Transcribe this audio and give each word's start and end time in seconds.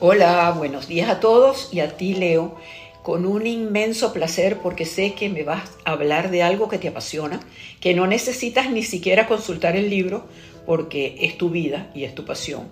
Hola, 0.00 0.54
buenos 0.56 0.86
días 0.86 1.10
a 1.10 1.18
todos 1.18 1.70
y 1.72 1.80
a 1.80 1.96
ti, 1.96 2.14
Leo, 2.14 2.54
con 3.02 3.26
un 3.26 3.48
inmenso 3.48 4.12
placer 4.12 4.58
porque 4.62 4.84
sé 4.84 5.14
que 5.14 5.28
me 5.28 5.42
vas 5.42 5.70
a 5.84 5.90
hablar 5.90 6.30
de 6.30 6.44
algo 6.44 6.68
que 6.68 6.78
te 6.78 6.86
apasiona, 6.86 7.40
que 7.80 7.94
no 7.94 8.06
necesitas 8.06 8.70
ni 8.70 8.84
siquiera 8.84 9.26
consultar 9.26 9.74
el 9.74 9.90
libro 9.90 10.24
porque 10.66 11.16
es 11.22 11.36
tu 11.36 11.50
vida 11.50 11.90
y 11.96 12.04
es 12.04 12.14
tu 12.14 12.24
pasión. 12.24 12.68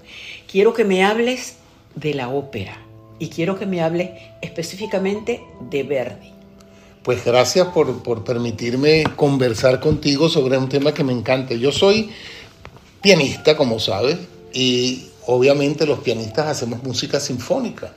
Quiero 0.48 0.72
que 0.72 0.84
me 0.84 1.02
hables 1.02 1.56
de 1.96 2.14
la 2.14 2.28
ópera 2.28 2.80
y 3.18 3.28
quiero 3.28 3.58
que 3.58 3.66
me 3.66 3.82
hables 3.82 4.10
específicamente 4.40 5.42
de 5.68 5.82
Verdi. 5.82 6.30
Pues 7.02 7.24
gracias 7.24 7.66
por, 7.74 8.04
por 8.04 8.22
permitirme 8.22 9.02
conversar 9.16 9.80
contigo 9.80 10.28
sobre 10.28 10.58
un 10.58 10.68
tema 10.68 10.94
que 10.94 11.02
me 11.02 11.12
encanta. 11.12 11.54
Yo 11.54 11.72
soy 11.72 12.08
pianista, 13.02 13.56
como 13.56 13.80
sabes, 13.80 14.16
y 14.52 15.06
obviamente 15.26 15.86
los 15.86 16.00
pianistas 16.00 16.46
hacemos 16.46 16.82
música 16.82 17.20
sinfónica, 17.20 17.92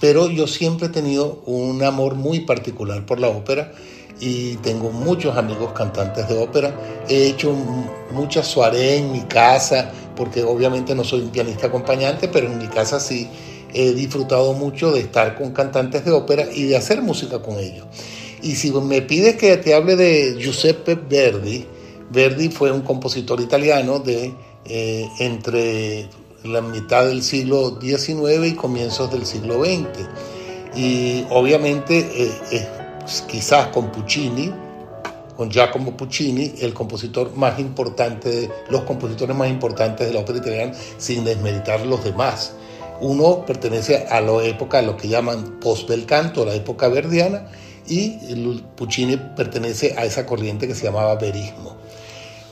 pero 0.00 0.28
yo 0.30 0.46
siempre 0.46 0.86
he 0.86 0.90
tenido 0.90 1.42
un 1.46 1.82
amor 1.82 2.14
muy 2.14 2.40
particular 2.40 3.04
por 3.04 3.18
la 3.18 3.28
ópera 3.28 3.72
y 4.20 4.56
tengo 4.56 4.90
muchos 4.90 5.36
amigos 5.36 5.72
cantantes 5.72 6.28
de 6.28 6.38
ópera. 6.38 6.74
He 7.08 7.26
hecho 7.26 7.52
muchas 8.12 8.46
soirées 8.46 9.00
en 9.00 9.12
mi 9.12 9.22
casa, 9.22 9.90
porque 10.16 10.42
obviamente 10.42 10.94
no 10.94 11.04
soy 11.04 11.20
un 11.20 11.30
pianista 11.30 11.68
acompañante, 11.68 12.28
pero 12.28 12.46
en 12.46 12.58
mi 12.58 12.68
casa 12.68 13.00
sí 13.00 13.28
he 13.72 13.92
disfrutado 13.92 14.54
mucho 14.54 14.92
de 14.92 15.00
estar 15.00 15.36
con 15.36 15.52
cantantes 15.52 16.04
de 16.04 16.10
ópera 16.10 16.46
y 16.52 16.64
de 16.64 16.76
hacer 16.76 17.02
música 17.02 17.40
con 17.40 17.58
ellos. 17.58 17.86
Y 18.42 18.54
si 18.54 18.70
me 18.72 19.02
pides 19.02 19.36
que 19.36 19.56
te 19.56 19.74
hable 19.74 19.96
de 19.96 20.36
Giuseppe 20.38 20.94
Verdi, 20.94 21.66
Verdi 22.10 22.48
fue 22.48 22.72
un 22.72 22.82
compositor 22.82 23.40
italiano 23.40 23.98
de 23.98 24.32
eh, 24.64 25.08
entre 25.18 26.08
la 26.44 26.60
mitad 26.60 27.06
del 27.06 27.22
siglo 27.22 27.78
XIX 27.80 28.46
y 28.46 28.54
comienzos 28.54 29.10
del 29.10 29.26
siglo 29.26 29.64
XX. 29.64 30.06
Y 30.76 31.24
obviamente 31.30 31.98
eh, 32.50 32.68
pues, 33.00 33.22
quizás 33.22 33.68
con 33.68 33.90
Puccini, 33.90 34.52
con 35.36 35.50
Giacomo 35.50 35.96
Puccini, 35.96 36.54
el 36.60 36.74
compositor 36.74 37.34
más 37.36 37.58
importante, 37.58 38.50
los 38.68 38.82
compositores 38.82 39.36
más 39.36 39.48
importantes 39.48 40.06
de 40.06 40.12
la 40.12 40.20
ópera 40.20 40.38
italiana, 40.38 40.72
sin 40.98 41.24
desmeritar 41.24 41.86
los 41.86 42.02
demás. 42.04 42.54
Uno 43.00 43.46
pertenece 43.46 44.06
a 44.10 44.20
la 44.20 44.42
época, 44.42 44.80
a 44.80 44.82
lo 44.82 44.96
que 44.96 45.06
llaman 45.06 45.60
post 45.60 45.88
bel 45.88 46.06
canto, 46.06 46.44
la 46.44 46.54
época 46.54 46.88
verdiana, 46.88 47.46
y 47.86 48.18
Puccini 48.76 49.16
pertenece 49.16 49.94
a 49.96 50.04
esa 50.04 50.26
corriente 50.26 50.66
que 50.66 50.74
se 50.74 50.84
llamaba 50.84 51.14
verismo. 51.14 51.76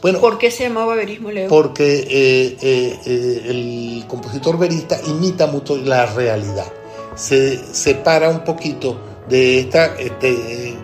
Bueno, 0.03 0.21
¿Por 0.21 0.39
qué 0.39 0.51
se 0.51 0.65
llamaba 0.65 0.95
verismo, 0.95 1.31
Leo? 1.31 1.49
Porque 1.49 2.01
eh, 2.01 2.57
eh, 2.61 2.99
eh, 3.07 3.43
el 3.47 4.05
compositor 4.07 4.59
verista 4.59 4.99
imita 5.07 5.47
mucho 5.47 5.77
la 5.77 6.07
realidad. 6.07 6.67
Se 7.15 7.59
separa 7.75 8.29
un 8.29 8.45
poquito 8.45 8.99
de 9.29 9.61
este 9.61 10.77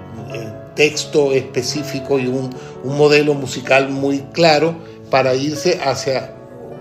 texto 0.75 1.33
específico 1.33 2.19
y 2.19 2.27
un, 2.27 2.51
un, 2.83 2.97
modelo 2.97 3.35
musical 3.35 3.91
muy 3.91 4.21
claro 4.33 4.75
para 5.11 5.35
irse 5.35 5.79
hacia 5.85 6.35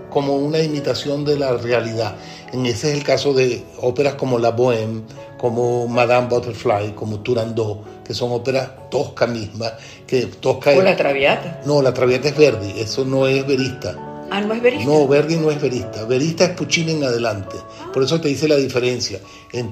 como 0.08 0.36
una 0.36 0.60
imitación 0.60 1.26
de 1.26 1.38
la 1.38 1.52
realidad. 1.58 2.16
En 2.52 2.64
ese 2.64 2.90
es 2.90 2.96
el 2.96 3.04
caso 3.04 3.34
de 3.34 3.62
óperas 3.80 4.14
como 4.14 4.38
La 4.38 4.56
Bohème, 4.56 5.02
como 5.38 5.86
Madame 5.88 6.28
Butterfly, 6.28 6.92
como 6.94 7.20
Turandot, 7.20 7.80
que 8.04 8.14
son 8.14 8.32
óperas 8.32 8.90
tosca 8.90 9.26
misma, 9.26 9.72
que 10.06 10.26
tosca... 10.26 10.70
¿O 10.72 10.82
la 10.82 10.96
Traviata? 10.96 11.62
No, 11.64 11.82
la 11.82 11.94
Traviata 11.94 12.28
es 12.28 12.36
Verdi, 12.36 12.80
eso 12.80 13.04
no 13.04 13.26
es 13.26 13.46
verista. 13.46 13.96
Ah, 14.32 14.40
no 14.40 14.54
es 14.54 14.62
verista. 14.62 14.86
No, 14.86 15.06
Verdi 15.06 15.36
no 15.36 15.50
es 15.50 15.60
verista. 15.60 16.06
Verista 16.06 16.44
es 16.44 16.50
Puccini 16.50 16.92
en 16.92 17.04
adelante. 17.04 17.54
Por 17.92 18.02
eso 18.02 18.18
te 18.18 18.28
dice 18.28 18.48
la 18.48 18.56
diferencia. 18.56 19.20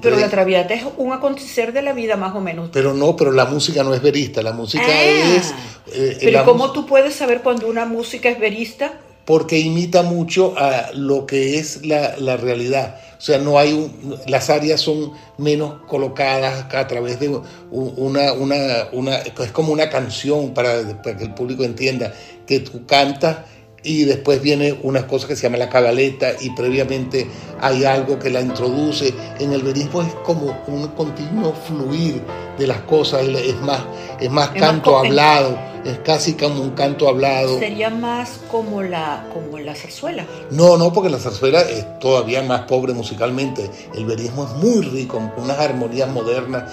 Pero 0.01 0.17
la 0.17 0.29
Traviata 0.29 0.75
es 0.75 0.83
un 0.97 1.11
acontecer 1.13 1.73
de 1.73 1.81
la 1.81 1.93
vida 1.93 2.15
más 2.15 2.35
o 2.35 2.41
menos. 2.41 2.69
Pero 2.71 2.93
no, 2.93 3.15
pero 3.15 3.31
la 3.31 3.45
música 3.45 3.83
no 3.83 3.91
es 3.91 4.03
verista. 4.03 4.43
La 4.43 4.51
música 4.51 4.85
ah. 4.85 5.35
es. 5.35 5.51
Eh, 5.91 6.19
pero 6.21 6.45
¿cómo 6.45 6.71
tú 6.71 6.85
puedes 6.85 7.15
saber 7.15 7.41
cuando 7.41 7.67
una 7.67 7.85
música 7.85 8.29
es 8.29 8.39
verista? 8.39 8.93
Porque 9.25 9.59
imita 9.59 10.03
mucho 10.03 10.55
a 10.57 10.91
lo 10.93 11.25
que 11.25 11.59
es 11.59 11.85
la, 11.85 12.17
la 12.17 12.37
realidad. 12.37 12.99
O 13.21 13.23
sea, 13.23 13.37
no 13.37 13.59
hay 13.59 13.71
un, 13.73 14.17
las 14.25 14.49
áreas 14.49 14.81
son 14.81 15.11
menos 15.37 15.75
colocadas 15.87 16.65
a 16.73 16.87
través 16.87 17.19
de 17.19 17.29
una, 17.69 18.33
una, 18.33 18.87
una 18.91 19.17
es 19.17 19.51
como 19.51 19.71
una 19.71 19.89
canción 19.91 20.55
para, 20.55 21.01
para 21.03 21.17
que 21.17 21.25
el 21.25 21.33
público 21.35 21.63
entienda 21.63 22.11
que 22.47 22.61
tú 22.61 22.85
cantas 22.87 23.37
y 23.83 24.05
después 24.05 24.41
viene 24.41 24.73
una 24.81 25.05
cosa 25.05 25.27
que 25.27 25.35
se 25.35 25.43
llama 25.43 25.57
la 25.57 25.69
cabaleta 25.69 26.33
y 26.39 26.49
previamente 26.51 27.27
hay 27.59 27.83
algo 27.83 28.17
que 28.17 28.31
la 28.31 28.41
introduce. 28.41 29.13
En 29.39 29.53
el 29.53 29.61
verismo 29.61 30.01
es 30.01 30.13
como 30.23 30.59
un 30.67 30.87
continuo 30.89 31.53
fluir 31.53 32.21
de 32.57 32.67
las 32.67 32.81
cosas, 32.81 33.21
es 33.21 33.59
más, 33.61 33.81
es 34.19 34.31
más 34.31 34.49
canto 34.49 34.97
hablado 34.97 35.70
es 35.85 35.99
casi 35.99 36.33
como 36.33 36.61
un 36.61 36.71
canto 36.71 37.07
hablado. 37.07 37.59
Sería 37.59 37.89
más 37.89 38.39
como 38.49 38.81
la, 38.83 39.25
como 39.33 39.59
la 39.59 39.75
zarzuela. 39.75 40.25
No, 40.51 40.77
no, 40.77 40.93
porque 40.93 41.09
la 41.09 41.19
zarzuela 41.19 41.61
es 41.61 41.99
todavía 41.99 42.41
más 42.43 42.61
pobre 42.61 42.93
musicalmente. 42.93 43.69
El 43.95 44.05
verismo 44.05 44.45
es 44.45 44.63
muy 44.63 44.81
rico, 44.81 45.17
con 45.35 45.45
unas 45.45 45.59
armonías 45.59 46.09
modernas 46.09 46.63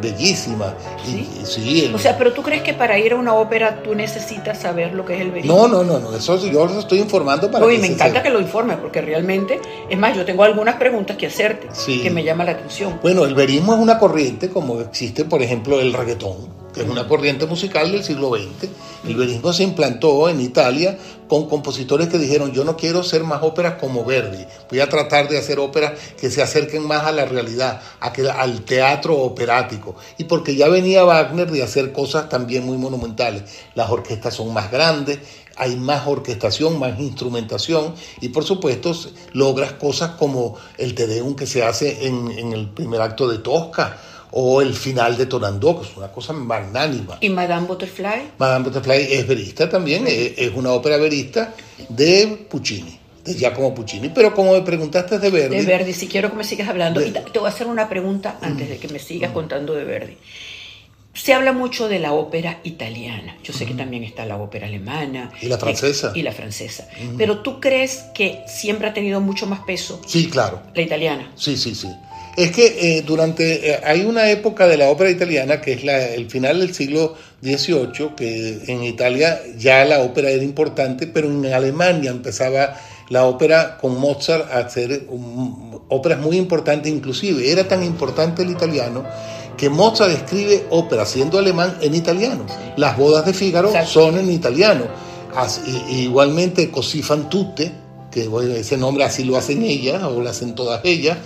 bellísimas. 0.00 0.74
¿Sí? 1.44 1.90
O 1.94 1.98
sea, 1.98 2.16
pero 2.16 2.32
tú 2.32 2.42
crees 2.42 2.62
que 2.62 2.74
para 2.74 2.98
ir 2.98 3.12
a 3.12 3.16
una 3.16 3.34
ópera 3.34 3.82
tú 3.82 3.94
necesitas 3.94 4.58
saber 4.58 4.94
lo 4.94 5.04
que 5.04 5.14
es 5.14 5.20
el 5.20 5.30
verismo. 5.30 5.68
No, 5.68 5.68
no, 5.68 5.84
no, 5.84 5.98
no. 5.98 6.16
eso 6.16 6.36
yo 6.46 6.66
lo 6.66 6.78
estoy 6.78 6.98
informando 6.98 7.50
para 7.50 7.72
y 7.72 7.78
me 7.78 7.86
encanta 7.86 8.22
que 8.22 8.30
lo 8.30 8.40
informes, 8.40 8.78
porque 8.78 9.00
realmente, 9.00 9.60
es 9.88 9.98
más, 9.98 10.16
yo 10.16 10.24
tengo 10.24 10.44
algunas 10.44 10.76
preguntas 10.76 11.16
que 11.16 11.26
hacerte 11.26 11.68
que 11.86 12.10
me 12.10 12.22
llama 12.22 12.44
la 12.44 12.52
atención. 12.52 12.98
Bueno, 13.02 13.24
el 13.24 13.34
verismo 13.34 13.74
es 13.74 13.80
una 13.80 13.98
corriente 13.98 14.48
como 14.50 14.80
existe, 14.80 15.24
por 15.24 15.42
ejemplo, 15.42 15.80
el 15.80 15.92
reggaetón 15.92 16.61
que 16.72 16.82
es 16.82 16.88
una 16.88 17.06
corriente 17.06 17.46
musical 17.46 17.92
del 17.92 18.02
siglo 18.02 18.34
XX. 18.34 18.70
El 19.06 19.16
verismo 19.16 19.52
se 19.52 19.64
implantó 19.64 20.28
en 20.28 20.40
Italia 20.40 20.96
con 21.28 21.48
compositores 21.48 22.08
que 22.08 22.18
dijeron, 22.18 22.52
yo 22.52 22.64
no 22.64 22.76
quiero 22.76 23.02
ser 23.02 23.24
más 23.24 23.42
óperas 23.42 23.74
como 23.80 24.04
Verdi, 24.04 24.44
voy 24.70 24.80
a 24.80 24.88
tratar 24.88 25.28
de 25.28 25.38
hacer 25.38 25.58
óperas 25.58 25.92
que 26.20 26.30
se 26.30 26.42
acerquen 26.42 26.86
más 26.86 27.04
a 27.04 27.12
la 27.12 27.24
realidad, 27.24 27.80
a 28.00 28.12
que, 28.12 28.28
al 28.28 28.62
teatro 28.62 29.16
operático. 29.16 29.96
Y 30.18 30.24
porque 30.24 30.54
ya 30.54 30.68
venía 30.68 31.04
Wagner 31.04 31.50
de 31.50 31.62
hacer 31.62 31.92
cosas 31.92 32.28
también 32.28 32.64
muy 32.64 32.76
monumentales. 32.76 33.44
Las 33.74 33.90
orquestas 33.90 34.34
son 34.34 34.52
más 34.52 34.70
grandes, 34.70 35.20
hay 35.56 35.76
más 35.76 36.06
orquestación, 36.06 36.78
más 36.78 36.98
instrumentación 36.98 37.94
y 38.20 38.28
por 38.28 38.44
supuesto 38.44 38.92
logras 39.32 39.72
cosas 39.72 40.12
como 40.12 40.56
el 40.78 40.94
Te 40.94 41.06
Deum 41.06 41.34
que 41.34 41.46
se 41.46 41.62
hace 41.62 42.06
en 42.06 42.52
el 42.52 42.70
primer 42.70 43.00
acto 43.00 43.28
de 43.28 43.38
Tosca 43.38 43.98
o 44.32 44.62
el 44.62 44.74
final 44.74 45.16
de 45.16 45.26
Tonandó, 45.26 45.78
que 45.80 45.86
es 45.86 45.96
una 45.96 46.10
cosa 46.10 46.32
magnánima. 46.32 47.18
¿Y 47.20 47.28
Madame 47.28 47.66
Butterfly? 47.66 48.32
Madame 48.38 48.64
Butterfly 48.64 49.12
es 49.12 49.26
verista 49.26 49.68
también, 49.68 50.04
es, 50.06 50.50
una 50.54 50.72
ópera 50.72 50.96
verista 50.96 51.54
de 51.88 52.46
Puccini, 52.48 52.98
de 53.24 53.34
Giacomo 53.34 53.74
Puccini. 53.74 54.08
Pero 54.08 54.34
como 54.34 54.54
me 54.54 54.62
preguntaste 54.62 55.18
de 55.18 55.30
Verdi... 55.30 55.56
De 55.56 55.62
Verdi, 55.64 55.92
si 55.92 56.08
quiero 56.08 56.30
que 56.30 56.36
me 56.36 56.44
sigas 56.44 56.68
hablando. 56.68 57.04
Y 57.06 57.10
te 57.10 57.38
voy 57.38 57.46
a 57.46 57.50
hacer 57.50 57.66
una 57.66 57.88
pregunta 57.90 58.38
antes 58.40 58.70
de 58.70 58.78
que 58.78 58.88
me 58.88 58.98
sigas 58.98 59.32
contando 59.32 59.74
de 59.74 59.84
Verdi. 59.84 60.16
Se 61.12 61.34
habla 61.34 61.52
mucho 61.52 61.88
de 61.88 61.98
la 61.98 62.14
ópera 62.14 62.60
italiana. 62.64 63.36
Yo 63.44 63.52
sé 63.52 63.66
que 63.66 63.74
también 63.74 64.02
está 64.02 64.24
la 64.24 64.38
ópera 64.38 64.66
alemana. 64.66 65.30
Y 65.42 65.48
la 65.48 65.58
francesa. 65.58 66.12
Y 66.14 66.22
la 66.22 66.32
francesa. 66.32 66.88
Pero 67.18 67.40
¿tú 67.40 67.60
crees 67.60 68.04
que 68.14 68.40
siempre 68.46 68.88
ha 68.88 68.94
tenido 68.94 69.20
mucho 69.20 69.46
más 69.46 69.60
peso? 69.60 70.00
Sí, 70.06 70.30
claro. 70.30 70.62
La 70.74 70.80
italiana. 70.80 71.30
Sí, 71.36 71.58
sí, 71.58 71.74
sí. 71.74 71.88
Es 72.36 72.50
que 72.50 72.96
eh, 72.96 73.02
durante, 73.02 73.70
eh, 73.70 73.80
hay 73.84 74.04
una 74.04 74.30
época 74.30 74.66
de 74.66 74.78
la 74.78 74.88
ópera 74.88 75.10
italiana 75.10 75.60
que 75.60 75.74
es 75.74 75.84
la, 75.84 76.02
el 76.06 76.30
final 76.30 76.60
del 76.60 76.74
siglo 76.74 77.14
XVIII, 77.42 78.14
que 78.16 78.62
en 78.68 78.82
Italia 78.84 79.40
ya 79.58 79.84
la 79.84 80.00
ópera 80.00 80.30
era 80.30 80.42
importante, 80.42 81.06
pero 81.06 81.28
en 81.28 81.44
Alemania 81.52 82.10
empezaba 82.10 82.74
la 83.10 83.26
ópera 83.26 83.76
con 83.78 83.98
Mozart 83.98 84.50
a 84.50 84.60
hacer 84.60 85.06
óperas 85.88 86.20
muy 86.20 86.38
importantes, 86.38 86.90
inclusive 86.90 87.50
era 87.50 87.68
tan 87.68 87.82
importante 87.82 88.42
el 88.42 88.50
italiano 88.50 89.04
que 89.56 89.68
Mozart 89.68 90.12
escribe 90.12 90.64
óperas 90.70 91.10
siendo 91.10 91.38
alemán 91.38 91.76
en 91.82 91.94
italiano. 91.94 92.46
Las 92.76 92.96
bodas 92.96 93.26
de 93.26 93.34
Fígaro 93.34 93.72
son 93.86 94.18
en 94.18 94.30
italiano. 94.30 94.86
igualmente 95.88 96.70
Così 96.70 97.02
fan 97.02 97.28
tutte, 97.28 97.72
que 98.10 98.28
ese 98.58 98.76
nombre 98.76 99.04
así 99.04 99.24
lo 99.24 99.36
hacen 99.36 99.62
ellas 99.62 100.02
o 100.02 100.20
lo 100.20 100.28
hacen 100.28 100.54
todas 100.54 100.80
ellas. 100.84 101.18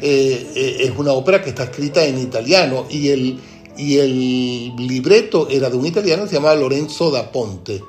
Eh, 0.00 0.52
eh, 0.54 0.76
es 0.80 0.92
una 0.96 1.12
ópera 1.12 1.42
que 1.42 1.50
está 1.50 1.64
escrita 1.64 2.04
en 2.04 2.18
italiano 2.18 2.86
y 2.88 3.08
el, 3.08 3.40
y 3.76 3.98
el 3.98 4.76
libreto 4.76 5.48
era 5.50 5.68
de 5.68 5.76
un 5.76 5.86
italiano 5.86 6.22
que 6.24 6.30
se 6.30 6.34
llamaba 6.36 6.54
Lorenzo 6.54 7.10
da 7.10 7.30
Ponte. 7.30 7.82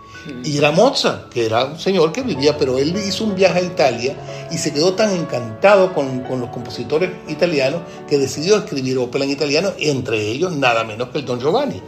Y 0.46 0.58
era 0.58 0.72
Mozart, 0.72 1.30
que 1.34 1.46
era 1.46 1.66
un 1.66 1.80
señor 1.80 2.14
que 2.14 2.22
vivía, 2.22 2.58
pero 2.58 2.78
él 2.78 2.96
hizo 2.96 3.26
un 3.26 3.36
viaje 3.36 3.60
a 3.60 3.62
Italia 3.62 4.16
y 4.52 4.58
se 4.58 4.72
quedó 4.72 4.94
tan 4.94 5.14
encantado 5.14 5.94
con, 5.94 6.22
con 6.22 6.40
los 6.40 6.50
compositores 6.50 7.10
italianos 7.28 7.82
que 8.08 8.18
decidió 8.18 8.58
escribir 8.58 8.98
ópera 9.00 9.26
en 9.26 9.32
italiano, 9.32 9.74
entre 9.80 10.22
ellos 10.30 10.54
nada 10.54 10.86
menos 10.86 11.10
que 11.10 11.18
el 11.18 11.26
Don 11.26 11.42
Giovanni. 11.42 11.82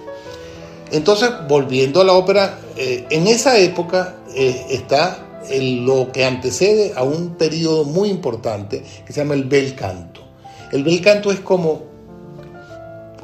Entonces, 0.91 1.29
volviendo 1.47 2.01
a 2.01 2.03
la 2.03 2.11
ópera, 2.11 2.59
eh, 2.75 3.05
en 3.09 3.27
esa 3.27 3.57
época 3.57 4.17
está 4.35 5.24
lo 5.49 6.11
que 6.11 6.25
antecede 6.25 6.93
a 6.95 7.03
un 7.03 7.35
periodo 7.35 7.83
muy 7.83 8.09
importante 8.09 8.83
que 9.05 9.13
se 9.13 9.21
llama 9.21 9.33
el 9.33 9.45
bel 9.45 9.75
canto. 9.75 10.21
El 10.71 10.83
bel 10.83 11.01
canto 11.01 11.31
es 11.31 11.39
como, 11.39 11.83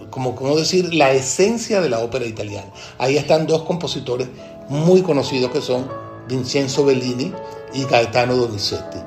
como, 0.10 0.36
como 0.36 0.56
decir, 0.56 0.94
la 0.94 1.12
esencia 1.12 1.82
de 1.82 1.90
la 1.90 2.00
ópera 2.00 2.26
italiana. 2.26 2.72
Ahí 2.98 3.18
están 3.18 3.48
dos 3.48 3.64
compositores 3.64 4.28
muy 4.70 5.02
conocidos 5.02 5.52
que 5.52 5.62
son 5.62 5.88
Vincenzo 6.28 6.86
Bellini 6.86 7.34
y 7.74 7.84
Gaetano 7.86 8.36
Donizetti. 8.36 9.00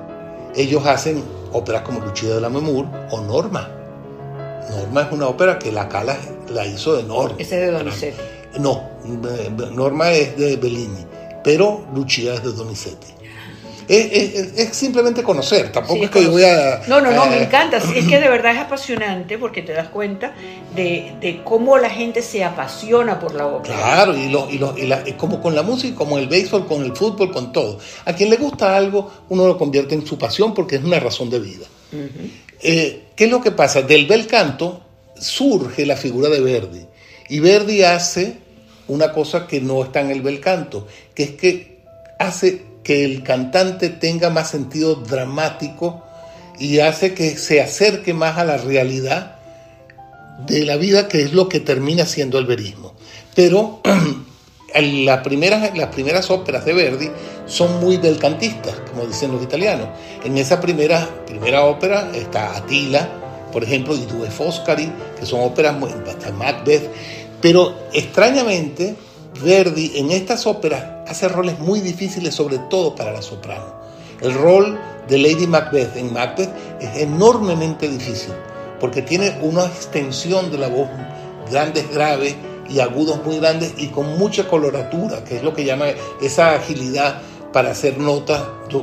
Ellos 0.56 0.84
hacen 0.87 1.22
óperas 1.52 1.82
como 1.82 2.00
Lucia 2.00 2.34
de 2.34 2.40
la 2.40 2.49
Memur 2.49 2.87
o 3.11 3.20
Norma. 3.20 3.69
Norma 4.70 5.02
es 5.02 5.12
una 5.12 5.26
ópera 5.28 5.58
que 5.58 5.72
la 5.72 5.88
Cala 5.88 6.16
la 6.49 6.66
hizo 6.66 6.96
de 6.96 7.05
Norma. 7.05 7.37
Ese 7.38 7.56
es 7.56 7.66
de 7.66 7.78
Donizetti. 7.78 8.20
No, 8.58 8.82
Norma 9.72 10.12
es 10.12 10.37
de 10.37 10.56
Bellini, 10.56 11.05
pero 11.44 11.87
Lucia 11.94 12.35
es 12.35 12.43
de 12.43 12.52
Donizetti. 12.52 13.14
Es, 13.87 14.69
simplemente 14.75 15.23
conocer, 15.23 15.70
tampoco 15.70 16.05
es 16.05 16.11
que 16.11 16.23
yo 16.23 16.31
voy 16.31 16.44
a... 16.44 16.82
No, 16.88 17.02
no, 17.02 17.11
no, 17.11 17.26
me 17.26 17.43
encanta, 17.43 17.76
es 17.76 18.06
que 18.06 18.19
de 18.19 18.29
verdad 18.31 18.52
es 18.52 18.61
apasionante 18.61 19.37
porque 19.37 19.61
te 19.61 19.75
das 19.75 19.88
cuenta 19.88 20.35
de, 20.75 21.41
cómo 21.44 21.76
la 21.76 21.91
gente 21.91 22.23
se 22.23 22.43
apasiona 22.43 23.20
por 23.20 23.35
la 23.35 23.46
ópera. 23.46 23.76
Claro, 23.76 24.17
y, 24.17 24.29
lo, 24.31 24.49
y, 24.50 24.58
lo, 24.58 24.75
y 24.79 25.12
como 25.12 25.41
con 25.43 25.55
la 25.55 25.62
música, 25.62 25.94
como 25.94 26.19
el 26.19 26.29
béisbol, 26.29 26.67
con 26.67 26.82
el 26.82 26.96
fútbol, 26.96 27.31
con 27.31 27.52
todo. 27.52 27.79
A 28.06 28.14
quien 28.14 28.31
le 28.31 28.37
gusta 28.37 28.75
algo, 28.75 29.11
uno 29.29 29.47
lo 29.47 29.58
convierte 29.58 29.94
en 29.94 30.06
su 30.06 30.17
pasión 30.17 30.55
porque 30.55 30.76
es 30.76 30.85
una 30.85 30.99
razón 30.99 31.29
de 31.29 31.40
vida. 31.40 31.67
Eh, 32.61 33.05
¿Qué 33.14 33.25
es 33.25 33.31
lo 33.31 33.40
que 33.43 33.50
pasa? 33.50 33.82
Del 33.82 34.06
bel 34.06 34.26
canto 34.26 34.81
surge 35.14 35.85
la 35.85 35.97
figura 35.97 36.29
de 36.31 36.40
Verdi. 36.40 36.87
Y 37.29 37.40
Verdi 37.40 37.82
hace 37.82 38.38
una 38.88 39.12
cosa 39.12 39.46
que 39.46 39.60
no 39.60 39.82
está 39.82 40.00
en 40.00 40.10
el 40.10 40.22
bel 40.22 40.40
canto, 40.40 40.86
que 41.14 41.22
es 41.22 41.31
que 41.32 41.78
hace 42.19 42.62
que 42.82 43.04
el 43.04 43.22
cantante 43.22 43.88
tenga 43.88 44.31
más 44.31 44.50
sentido 44.50 44.94
dramático 44.94 46.02
y 46.58 46.81
hace 46.81 47.14
que 47.14 47.36
se 47.36 47.60
acerque 47.60 48.14
más 48.14 48.38
a 48.38 48.44
la 48.44 48.58
realidad 48.58 49.36
de 50.46 50.64
la 50.64 50.76
vida, 50.76 51.08
que 51.08 51.22
es 51.22 51.32
lo 51.32 51.48
que 51.48 51.60
termina 51.60 52.06
siendo 52.06 52.38
el 52.38 52.46
verismo. 52.46 52.94
Pero 53.34 53.81
las 54.75 55.20
primeras, 55.20 55.76
las 55.76 55.88
primeras 55.88 56.30
óperas 56.30 56.64
de 56.64 56.75
Verdi 56.75 57.10
son 57.46 57.80
muy 57.80 57.96
belcantistas, 57.96 58.75
como 58.90 59.06
dicen 59.06 59.32
los 59.32 59.42
italianos. 59.42 59.88
En 60.25 60.37
esa 60.38 60.60
primera, 60.60 61.08
primera 61.26 61.64
ópera 61.64 62.10
está 62.14 62.56
Attila, 62.56 63.08
por 63.52 63.62
ejemplo, 63.62 63.94
y 63.94 64.04
Due 64.06 64.30
Foscari, 64.30 64.90
que 65.19 65.25
son 65.25 65.40
óperas 65.40 65.78
muy, 65.78 65.90
Macbeth, 66.37 66.90
pero 67.40 67.75
extrañamente 67.92 68.96
Verdi 69.42 69.92
en 69.96 70.10
estas 70.10 70.46
óperas 70.46 70.84
hace 71.08 71.28
roles 71.28 71.58
muy 71.58 71.81
difíciles, 71.81 72.34
sobre 72.34 72.58
todo 72.70 72.94
para 72.94 73.12
la 73.12 73.22
soprano. 73.22 73.75
El 74.20 74.32
rol 74.34 74.78
de 75.08 75.19
Lady 75.19 75.46
Macbeth 75.46 75.96
en 75.96 76.12
Macbeth 76.12 76.50
es 76.81 77.02
enormemente 77.02 77.88
difícil, 77.88 78.32
porque 78.81 79.02
tiene 79.02 79.36
una 79.42 79.66
extensión 79.66 80.50
de 80.50 80.58
la 80.58 80.69
voz 80.69 80.88
grandes, 81.50 81.90
graves 81.92 82.34
y 82.69 82.81
agudos 82.81 83.22
muy 83.25 83.38
grandes 83.38 83.75
y 83.76 83.88
con 83.88 84.19
mucha 84.19 84.48
coloratura, 84.48 85.25
que 85.25 85.37
es 85.37 85.42
lo 85.42 85.52
que 85.52 85.64
llama 85.64 85.87
esa 86.22 86.54
agilidad 86.54 87.20
para 87.52 87.72
hacer 87.72 87.98
notas 87.98 88.42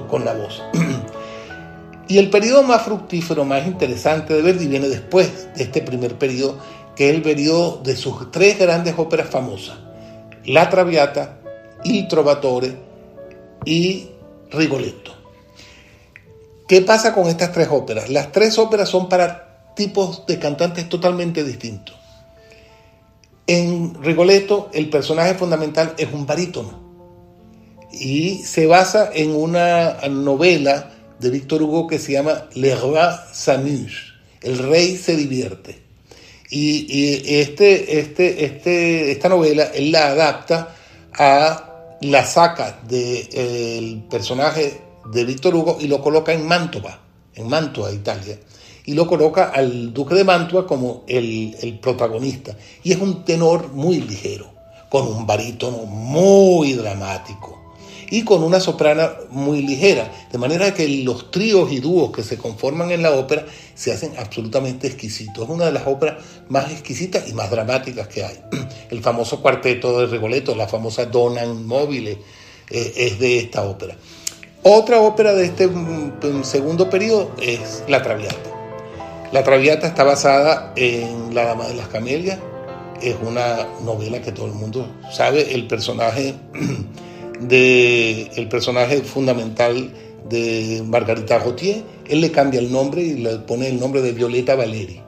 con 0.10 0.24
la 0.24 0.34
voz. 0.34 0.62
y 2.08 2.18
el 2.18 2.30
periodo 2.30 2.64
más 2.64 2.84
fructífero, 2.84 3.46
más 3.46 3.66
interesante 3.66 4.34
de 4.34 4.42
Verdi 4.42 4.68
viene 4.68 4.88
después 4.88 5.54
de 5.56 5.64
este 5.64 5.82
primer 5.82 6.16
periodo, 6.16 6.58
que 6.96 7.10
el 7.10 7.22
periodo 7.22 7.82
de 7.84 7.96
sus 7.96 8.32
tres 8.32 8.60
grandes 8.60 8.96
óperas 8.98 9.30
famosas, 9.30 9.78
La 10.46 10.70
Traviata, 10.70 11.40
Il 11.84 12.08
Trovatore 12.08 12.76
y 13.66 14.10
Rigoletto. 14.52 15.12
¿Qué 16.68 16.82
pasa 16.82 17.14
con 17.14 17.28
estas 17.28 17.52
tres 17.52 17.68
óperas? 17.70 18.10
Las 18.10 18.32
tres 18.32 18.58
óperas 18.58 18.90
son 18.90 19.10
para 19.10 19.74
tipos 19.76 20.26
de 20.26 20.40
cantantes 20.40 20.88
totalmente 20.90 21.44
distintos. 21.44 21.96
En 23.48 24.02
Rigoletto 24.02 24.70
el 24.74 24.90
personaje 24.90 25.34
fundamental 25.34 25.94
es 25.98 26.12
un 26.14 26.26
barítono 26.26 26.80
y 27.92 28.38
se 28.44 28.68
basa 28.68 29.10
en 29.14 29.36
una 29.36 29.98
novela 30.10 30.92
de 31.20 31.30
Víctor 31.30 31.62
Hugo 31.62 31.88
que 31.88 32.00
se 32.00 32.14
llama 32.14 32.46
Le 32.54 32.76
Roi 32.76 33.16
s'amuse, 33.34 34.14
el 34.42 34.58
rey 34.58 34.98
se 34.98 35.16
divierte. 35.16 35.91
Y, 36.54 37.40
este, 37.40 38.00
este, 38.00 38.44
este, 38.44 39.12
esta 39.12 39.30
novela 39.30 39.72
él 39.74 39.92
la 39.92 40.10
adapta 40.10 40.76
a 41.14 41.98
la 42.02 42.26
saca 42.26 42.82
del 42.88 44.04
personaje 44.10 44.82
de 45.14 45.24
Víctor 45.24 45.56
Hugo 45.56 45.78
y 45.80 45.88
lo 45.88 46.02
coloca 46.02 46.34
en 46.34 46.46
Mantova, 46.46 47.00
en 47.36 47.48
Mantua, 47.48 47.92
Italia. 47.94 48.38
Y 48.84 48.96
lo 48.96 49.08
coloca 49.08 49.52
al 49.52 49.94
duque 49.94 50.14
de 50.14 50.26
Mantua 50.26 50.68
como 50.68 51.04
el, 51.08 51.56
el 51.62 51.80
protagonista. 51.80 52.58
Y 52.84 52.92
es 52.92 53.00
un 53.00 53.24
tenor 53.24 53.72
muy 53.72 54.02
ligero, 54.02 54.52
con 54.90 55.08
un 55.08 55.26
barítono 55.26 55.86
muy 55.86 56.74
dramático 56.74 57.61
y 58.12 58.24
con 58.24 58.44
una 58.44 58.60
soprana 58.60 59.14
muy 59.30 59.62
ligera, 59.62 60.12
de 60.32 60.38
manera 60.38 60.74
que 60.74 60.88
los 60.88 61.32
tríos 61.32 61.72
y 61.72 61.80
dúos 61.80 62.12
que 62.12 62.24
se 62.24 62.38
conforman 62.38 62.92
en 62.92 63.02
la 63.02 63.12
ópera 63.14 63.46
se 63.74 63.94
hacen 63.94 64.12
absolutamente 64.20 64.88
exquisitos. 64.88 65.46
Es 65.46 65.50
una 65.50 65.66
de 65.66 65.72
las 65.72 65.88
óperas 65.88 66.18
más 66.50 66.70
exquisitas 66.72 67.28
y 67.30 67.34
más 67.34 67.50
dramáticas 67.50 68.10
que 68.10 68.26
hay. 68.26 68.38
El 68.92 69.02
famoso 69.02 69.42
cuarteto 69.42 69.98
de 70.02 70.08
Rigoletto, 70.08 70.54
la 70.54 70.68
famosa 70.68 71.06
Donna 71.06 71.46
Mobile, 71.46 72.18
eh, 72.70 72.94
es 72.98 73.18
de 73.18 73.40
esta 73.40 73.64
ópera. 73.64 73.96
Otra 74.64 75.00
ópera 75.00 75.34
de 75.34 75.46
este 75.46 75.68
mm, 75.68 76.44
segundo 76.44 76.90
periodo 76.90 77.32
es 77.42 77.84
La 77.88 78.04
Traviata. 78.04 78.52
La 79.32 79.44
Traviata 79.44 79.88
está 79.88 80.04
basada 80.04 80.74
en 80.76 81.34
La 81.34 81.46
Dama 81.46 81.66
de 81.66 81.76
las 81.76 81.88
Camelias, 81.88 82.40
es 83.02 83.16
una 83.26 83.66
novela 83.86 84.22
que 84.22 84.34
todo 84.34 84.48
el 84.48 84.52
mundo 84.52 84.86
sabe, 85.12 85.56
el 85.56 85.68
personaje 85.68 86.36
del 87.48 88.30
el 88.36 88.48
personaje 88.50 89.02
fundamental 89.02 89.92
de 90.30 90.84
Margarita 90.86 91.40
Gautier, 91.40 91.84
él 92.08 92.22
le 92.22 92.32
cambia 92.32 92.60
el 92.60 92.72
nombre 92.72 93.02
y 93.02 93.16
le 93.16 93.38
pone 93.40 93.68
el 93.68 93.80
nombre 93.80 94.02
de 94.02 94.12
Violeta 94.12 94.56
Valeri. 94.56 95.02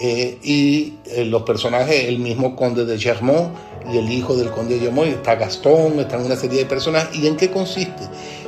Eh, 0.00 0.38
y 0.42 0.94
eh, 1.06 1.24
los 1.24 1.42
personajes, 1.42 2.06
el 2.06 2.18
mismo 2.18 2.56
conde 2.56 2.84
de 2.84 2.98
Germont 2.98 3.54
y 3.92 3.98
el 3.98 4.10
hijo 4.10 4.34
del 4.36 4.50
conde 4.50 4.74
de 4.74 4.80
Germont, 4.80 5.08
está 5.08 5.36
Gastón, 5.36 6.00
están 6.00 6.24
una 6.24 6.36
serie 6.36 6.60
de 6.60 6.66
personajes. 6.66 7.16
¿Y 7.16 7.26
en 7.26 7.36
qué 7.36 7.50
consiste? 7.50 8.02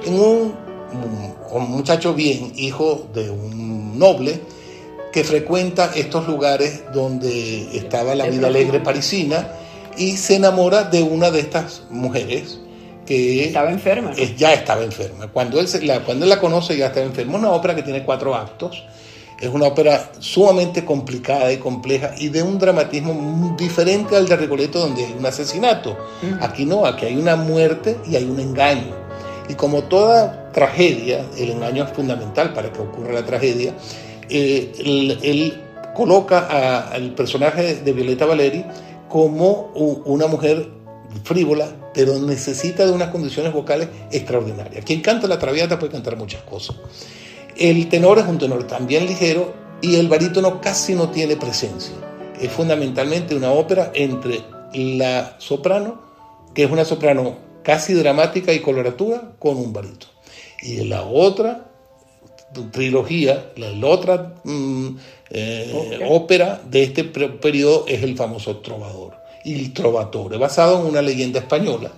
En 0.05 0.15
un, 0.15 0.55
un 1.53 1.71
muchacho 1.71 2.15
bien, 2.15 2.53
hijo 2.57 3.07
de 3.15 3.31
un 3.31 3.99
noble, 3.99 4.41
que 5.13 5.25
frecuenta 5.25 5.93
estos 5.95 6.27
lugares 6.27 6.83
donde 6.93 7.77
estaba 7.77 8.15
la 8.15 8.27
vida 8.27 8.49
alegre 8.49 8.81
parisina 8.81 9.49
y 9.97 10.17
se 10.17 10.35
enamora 10.35 10.83
de 10.83 11.03
una 11.03 11.31
de 11.31 11.41
estas 11.41 11.85
mujeres 11.89 12.59
que 13.07 13.45
estaba 13.47 13.71
enferma. 13.71 14.13
ya 14.37 14.53
estaba 14.53 14.83
enferma. 14.83 15.29
Cuando 15.29 15.61
él, 15.61 15.67
la, 15.83 16.01
cuando 16.01 16.25
él 16.25 16.29
la 16.29 16.41
conoce 16.41 16.77
ya 16.77 16.87
estaba 16.87 17.07
enferma. 17.07 17.33
Es 17.33 17.39
una 17.39 17.53
ópera 17.53 17.75
que 17.75 17.83
tiene 17.83 18.05
cuatro 18.05 18.35
actos. 18.35 18.85
Es 19.41 19.51
una 19.51 19.67
ópera 19.67 20.11
sumamente 20.19 20.85
complicada 20.85 21.53
y 21.53 21.59
compleja 21.59 22.15
y 22.17 22.29
de 22.29 22.43
un 22.43 22.59
dramatismo 22.59 23.55
diferente 23.59 24.17
al 24.17 24.27
de 24.27 24.35
Rigoletto 24.35 24.79
donde 24.79 25.05
hay 25.05 25.15
un 25.19 25.27
asesinato. 25.27 25.97
Aquí 26.41 26.65
no, 26.65 26.87
aquí 26.87 27.05
hay 27.05 27.17
una 27.17 27.37
muerte 27.37 27.99
y 28.09 28.17
hay 28.17 28.25
un 28.25 28.41
engaño. 28.41 28.95
Y 29.49 29.55
como 29.55 29.85
toda 29.85 30.51
tragedia, 30.53 31.25
el 31.37 31.51
engaño 31.51 31.85
es 31.85 31.91
fundamental 31.91 32.55
para 32.55 32.73
que 32.73 32.81
ocurra 32.81 33.13
la 33.13 33.27
tragedia, 33.27 33.75
eh, 34.29 34.73
él, 35.23 35.63
coloca 35.95 36.91
al 36.91 37.15
personaje 37.15 37.77
de 37.77 37.93
Violeta 37.95 38.27
Valeri 38.27 38.67
como 39.09 39.71
una 40.05 40.27
mujer 40.27 40.76
frívola, 41.25 41.91
pero 41.95 42.19
necesita 42.19 42.87
de 42.87 42.93
unas 42.93 43.11
condiciones 43.11 43.53
vocales 43.53 43.89
extraordinarias. 44.11 44.85
Quien 44.85 45.01
canta 45.01 45.27
la 45.27 45.39
traviata 45.39 45.79
puede 45.79 45.93
cantar 45.93 46.17
muchas 46.17 46.43
cosas. 46.43 46.77
El 47.57 47.89
tenor 47.89 48.19
es 48.19 48.27
un 48.27 48.39
tenor 48.39 48.67
también 48.67 49.07
ligero 49.07 49.55
y 49.81 49.97
el 49.97 50.09
barítono 50.09 50.61
casi 50.61 50.95
no 50.95 51.11
tiene 51.11 51.37
presencia. 51.37 51.95
Es 52.41 52.51
fundamentalmente 52.51 53.35
una 53.35 53.51
ópera 53.51 53.91
entre 53.95 54.41
la 54.75 55.37
soprano, 55.39 56.03
que 56.55 56.65
es 56.65 56.71
una 56.71 56.85
soprano 56.85 57.39
casi 57.63 57.95
dramática 57.95 58.53
y 58.53 58.61
coloratura, 58.61 59.33
con 59.39 59.57
un 59.57 59.73
barítono. 59.73 60.13
Y 60.63 60.85
la 60.85 61.03
otra 61.03 61.71
trilogía, 62.73 63.53
la, 63.57 63.87
otra 63.87 64.35
mm, 64.45 64.97
eh, 65.31 66.01
ópera 66.09 66.61
de 66.65 66.85
este 66.85 67.05
periodo 67.05 67.85
es 67.89 68.03
el 68.03 68.17
famoso 68.17 68.59
Trovador 68.59 69.26
Il 69.47 69.73
Trovatore, 69.73 70.39
basado 70.39 70.81
en 70.81 70.87
una 70.87 71.01
leyenda 71.01 71.39
española, 71.39 71.93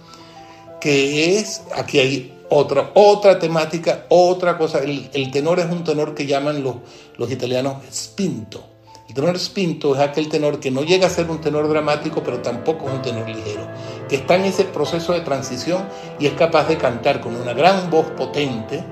que 0.82 1.38
es, 1.38 1.62
aquí 1.74 1.98
hay 1.98 2.32
otra, 2.50 2.90
otra 2.92 3.38
temática, 3.38 4.04
otra 4.10 4.58
cosa, 4.58 4.80
el, 4.80 5.30
tenor 5.30 5.58
es 5.58 5.64
un 5.64 5.82
tenor 5.82 6.14
que 6.14 6.26
llaman 6.26 6.62
los, 6.62 6.76
los 7.16 7.30
italianos 7.32 7.76
spinto. 7.90 8.62
El 9.08 9.14
tenor 9.14 9.38
spinto 9.38 9.94
es 9.94 10.02
aquel 10.02 10.28
tenor 10.28 10.60
que 10.60 10.70
no 10.70 10.82
llega 10.82 11.06
a 11.06 11.10
ser 11.10 11.30
un 11.30 11.40
tenor 11.40 11.66
dramático, 11.70 12.22
pero 12.22 12.42
tampoco 12.42 12.86
es 12.86 12.92
un 12.96 13.00
tenor 13.00 13.26
ligero, 13.26 13.66
que 14.10 14.16
está 14.16 14.36
en 14.36 14.44
ese 14.44 14.64
proceso 14.64 15.14
de 15.14 15.22
transición 15.22 15.88
y 16.20 16.26
es 16.26 16.34
capaz 16.34 16.68
de 16.68 16.76
cantar 16.76 17.22
con 17.22 17.34
una 17.34 17.54
gran 17.54 17.88
voz 17.88 18.08
potente 18.10 18.84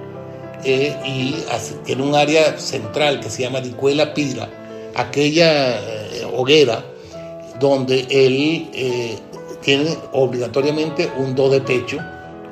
eh, 0.65 0.97
y 1.05 1.45
tiene 1.85 2.03
un 2.03 2.15
área 2.15 2.59
central 2.59 3.21
que 3.21 3.29
se 3.29 3.43
llama 3.43 3.61
Dicuela 3.61 4.15
Pira, 4.15 4.49
aquella 4.95 5.79
eh, 5.79 6.27
hoguera 6.35 6.96
donde 7.59 8.07
él 8.11 8.71
eh, 8.75 9.19
tiene 9.61 9.97
obligatoriamente 10.13 11.11
un 11.19 11.35
do 11.35 11.49
de 11.49 11.61
pecho 11.61 11.99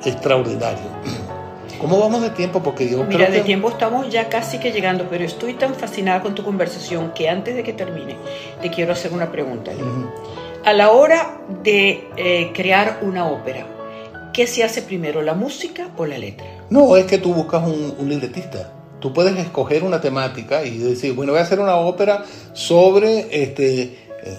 extraordinario. 0.03 0.85
¿Cómo 1.79 1.99
vamos 1.99 2.21
de 2.21 2.29
tiempo? 2.29 2.63
Porque 2.63 2.89
yo 2.89 3.03
Mira, 3.03 3.29
de 3.29 3.41
tiempo 3.41 3.69
estamos 3.69 4.09
ya 4.09 4.29
casi 4.29 4.59
que 4.59 4.71
llegando, 4.71 5.07
pero 5.09 5.23
estoy 5.23 5.53
tan 5.53 5.75
fascinada 5.75 6.21
con 6.21 6.33
tu 6.33 6.43
conversación 6.43 7.11
que 7.13 7.29
antes 7.29 7.55
de 7.55 7.63
que 7.63 7.73
termine 7.73 8.15
te 8.61 8.69
quiero 8.69 8.93
hacer 8.93 9.11
una 9.11 9.31
pregunta. 9.31 9.71
A 10.63 10.73
la 10.73 10.91
hora 10.91 11.41
de 11.63 12.07
eh, 12.17 12.51
crear 12.55 12.99
una 13.03 13.29
ópera, 13.29 13.67
¿qué 14.33 14.47
se 14.47 14.63
hace 14.63 14.81
primero, 14.81 15.21
la 15.21 15.33
música 15.33 15.89
o 15.97 16.05
la 16.05 16.17
letra? 16.17 16.47
No, 16.69 16.95
es 16.95 17.05
que 17.05 17.17
tú 17.17 17.33
buscas 17.33 17.67
un, 17.67 18.09
libretista. 18.09 18.71
Tú 18.99 19.13
puedes 19.13 19.37
escoger 19.37 19.83
una 19.83 20.01
temática 20.01 20.63
y 20.63 20.77
decir, 20.79 21.13
bueno, 21.13 21.33
voy 21.33 21.39
a 21.39 21.43
hacer 21.43 21.59
una 21.59 21.75
ópera 21.75 22.23
sobre, 22.53 23.43
este, 23.43 23.81
eh, 24.23 24.37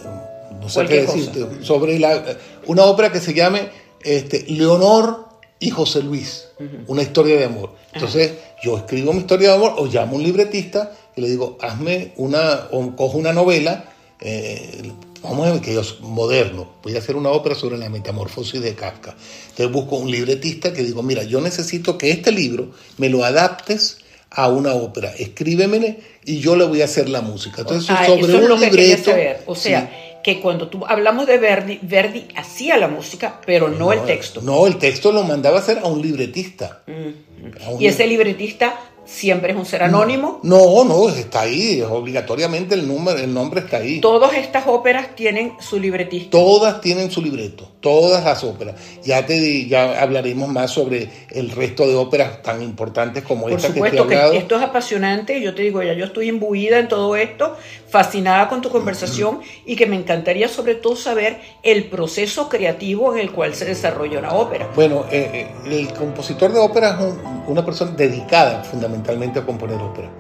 no 0.61 0.69
sé 0.69 0.87
qué 0.87 1.03
decirte, 1.03 1.47
sobre 1.63 1.99
la, 1.99 2.23
una 2.67 2.85
ópera 2.85 3.13
que 3.13 3.21
se 3.21 3.35
llame 3.35 3.69
este, 4.03 4.45
Leonor 4.49 5.27
y 5.59 5.71
José 5.71 6.03
Luis, 6.03 6.49
una 6.87 7.03
historia 7.03 7.37
de 7.37 7.45
amor. 7.45 7.71
Entonces, 7.93 8.33
yo 8.63 8.77
escribo 8.77 9.13
mi 9.13 9.21
historia 9.21 9.51
de 9.51 9.55
amor 9.55 9.75
o 9.79 9.87
llamo 9.87 10.13
a 10.13 10.17
un 10.17 10.23
libretista 10.23 10.93
y 11.15 11.21
le 11.23 11.29
digo, 11.29 11.57
hazme 11.61 12.13
una, 12.17 12.69
o 12.73 12.95
cojo 12.95 13.17
una 13.17 13.33
novela, 13.33 13.85
eh, 14.21 14.93
vamos 15.23 15.47
a 15.47 15.53
ver 15.53 15.61
que 15.61 15.75
yo 15.75 15.83
moderno, 16.01 16.75
voy 16.83 16.95
a 16.95 16.99
hacer 16.99 17.17
una 17.17 17.31
ópera 17.31 17.55
sobre 17.55 17.79
la 17.79 17.89
metamorfosis 17.89 18.61
de 18.61 18.75
Kafka. 18.75 19.17
Entonces 19.49 19.73
busco 19.73 19.97
un 19.97 20.11
libretista 20.11 20.73
que 20.73 20.83
digo, 20.83 21.03
mira, 21.03 21.23
yo 21.23 21.41
necesito 21.41 21.97
que 21.97 22.11
este 22.11 22.33
libro 22.33 22.73
me 22.99 23.09
lo 23.09 23.25
adaptes 23.25 23.99
a 24.31 24.49
una 24.49 24.75
ópera, 24.75 25.15
escríbemele 25.17 26.01
y 26.25 26.41
yo 26.41 26.57
le 26.57 26.65
voy 26.65 26.83
a 26.83 26.85
hacer 26.85 27.09
la 27.09 27.23
música. 27.23 27.63
Entonces, 27.63 27.89
ah, 27.91 28.07
sobre 28.07 28.35
un 28.35 28.61
libreto... 28.61 29.11
O 29.47 29.55
sea, 29.55 30.16
que 30.27 30.41
cuando 30.41 30.67
tú 30.67 30.85
hablamos 30.85 31.25
de 31.29 31.39
Verdi, 31.39 31.79
Verdi 31.83 32.27
hacía 32.35 32.77
la 32.77 32.89
música, 32.89 33.41
pero 33.47 33.69
no, 33.69 33.93
el 33.93 34.03
texto. 34.07 34.41
No, 34.43 34.67
el 34.67 34.77
texto 34.77 35.13
lo 35.13 35.23
mandaba 35.23 35.59
a 35.59 35.61
hacer 35.61 35.79
a 35.79 35.87
un 35.87 36.03
libretista. 36.03 36.83
Mm. 36.89 37.79
y 37.81 37.87
ese 37.87 38.09
libretista 38.09 38.77
siempre 39.07 39.53
es 39.53 39.59
un 39.59 39.65
ser 39.65 39.83
anónimo. 39.83 40.41
No, 40.43 40.85
no, 40.85 41.09
está 41.09 41.43
ahí, 41.43 41.81
obligatoriamente 41.81 42.75
el, 42.75 42.87
número, 42.87 43.19
el 43.19 43.33
nombre 43.33 43.61
está 43.61 43.79
ahí. 43.79 44.01
Todas 44.01 44.35
estas 44.35 44.67
óperas 44.67 45.15
tienen 45.15 45.55
su 45.61 45.79
libretista. 45.79 46.31
Todas 46.31 46.81
tienen 46.81 47.11
su 47.11 47.23
libreto, 47.23 47.71
todas 47.81 48.25
las 48.25 48.45
óperas. 48.45 48.75
Ya 49.05 49.25
te 49.25 49.67
ya 49.67 50.03
hablaremos 50.03 50.49
más 50.49 50.73
sobre 50.73 51.09
el 51.31 51.51
resto 51.51 51.87
de 51.87 51.95
óperas 51.95 52.43
tan 52.43 52.63
importantes 52.63 53.23
como 53.23 53.49
esta 53.49 53.73
que 53.73 53.81
te 53.81 53.97
he 53.97 53.99
hablado. 53.99 54.33
Que 54.33 54.39
esto 54.39 54.57
es 54.57 54.63
apasionante, 54.63 55.41
yo 55.41 55.55
te 55.55 55.63
digo, 55.63 55.83
ya 55.83 55.93
yo 55.95 56.05
estoy 56.05 56.29
imbuida 56.29 56.79
en 56.79 56.89
todo 56.89 57.17
esto, 57.17 57.57
fascinada 57.89 58.49
con 58.49 58.61
tu 58.61 58.71
conversación 58.71 59.41
y 59.65 59.77
que 59.77 59.87
me 59.87 59.97
encantaría 59.97 60.49
sobre 60.49 60.75
todo 60.75 60.97
saber 60.97 61.41
el 61.63 61.85
proceso 61.85 62.49
creativo 62.49 63.15
en 63.15 63.21
el 63.21 63.31
cual 63.31 63.55
se 63.55 63.65
desarrolla 63.65 64.19
una 64.19 64.33
ópera. 64.33 64.69
Bueno, 64.75 65.07
eh, 65.11 65.31
eh, 65.33 65.79
el 65.79 65.93
compositor 65.93 66.53
de 66.53 66.59
ópera 66.59 66.99
es 67.01 67.36
una 67.49 67.65
persona 67.65 67.93
dedicada 67.93 68.65
fundamentalmente 68.65 69.39
a 69.39 69.47
componer 69.47 69.81
ópera. 69.81 70.11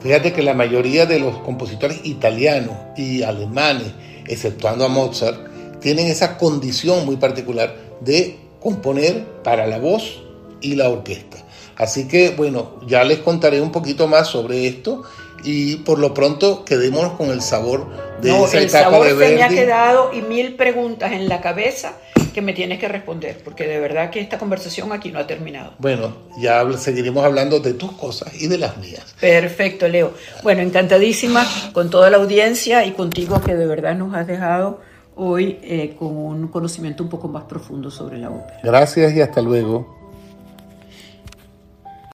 Fíjate 0.00 0.32
que 0.32 0.42
la 0.42 0.54
mayoría 0.54 1.06
de 1.06 1.18
los 1.18 1.38
compositores 1.38 2.00
italianos 2.04 2.76
y 2.96 3.22
alemanes, 3.22 3.92
exceptuando 4.26 4.84
a 4.84 4.88
Mozart, 4.88 5.80
tienen 5.80 6.06
esa 6.06 6.36
condición 6.36 7.04
muy 7.04 7.16
particular 7.16 7.74
de 8.00 8.38
componer 8.60 9.24
para 9.42 9.66
la 9.66 9.78
voz 9.78 10.22
y 10.60 10.74
la 10.74 10.88
orquesta. 10.88 11.38
Así 11.76 12.08
que, 12.08 12.30
bueno, 12.30 12.80
ya 12.86 13.04
les 13.04 13.18
contaré 13.18 13.60
un 13.60 13.70
poquito 13.70 14.06
más 14.06 14.28
sobre 14.28 14.66
esto 14.66 15.02
y 15.44 15.76
por 15.76 15.98
lo 15.98 16.14
pronto 16.14 16.64
quedémonos 16.64 17.12
con 17.12 17.30
el 17.30 17.40
sabor 17.42 17.86
de 18.20 18.30
esa 18.30 18.58
el 18.58 18.64
etapa 18.64 18.90
sabor 18.90 19.06
de 19.06 19.28
Se 19.28 19.34
me 19.34 19.42
ha 19.42 19.48
quedado 19.48 20.12
y 20.12 20.22
mil 20.22 20.54
preguntas 20.54 21.12
en 21.12 21.28
la 21.28 21.40
cabeza 21.40 21.94
que 22.36 22.42
me 22.42 22.52
tienes 22.52 22.78
que 22.78 22.86
responder, 22.86 23.40
porque 23.42 23.66
de 23.66 23.80
verdad 23.80 24.10
que 24.10 24.20
esta 24.20 24.36
conversación 24.38 24.92
aquí 24.92 25.10
no 25.10 25.18
ha 25.18 25.26
terminado. 25.26 25.72
Bueno, 25.78 26.14
ya 26.38 26.70
seguiremos 26.76 27.24
hablando 27.24 27.60
de 27.60 27.72
tus 27.72 27.92
cosas 27.92 28.30
y 28.38 28.46
de 28.46 28.58
las 28.58 28.76
mías. 28.76 29.14
Perfecto, 29.18 29.88
Leo. 29.88 30.12
Bueno, 30.42 30.60
encantadísima 30.60 31.46
con 31.72 31.88
toda 31.88 32.10
la 32.10 32.18
audiencia 32.18 32.84
y 32.84 32.92
contigo 32.92 33.40
que 33.40 33.54
de 33.54 33.66
verdad 33.66 33.96
nos 33.96 34.14
has 34.14 34.26
dejado 34.26 34.80
hoy 35.14 35.58
eh, 35.62 35.96
con 35.98 36.08
un 36.08 36.48
conocimiento 36.48 37.02
un 37.02 37.08
poco 37.08 37.26
más 37.26 37.44
profundo 37.44 37.90
sobre 37.90 38.18
la 38.18 38.28
ópera. 38.28 38.60
Gracias 38.62 39.14
y 39.14 39.22
hasta 39.22 39.40
luego. 39.40 39.95